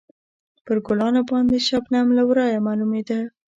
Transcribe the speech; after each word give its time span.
پر 0.65 0.77
ګلانو 0.85 1.21
باندې 1.29 1.57
شبنم 1.67 2.07
له 2.17 2.23
ورایه 2.29 2.59
معلومېده. 2.67 3.19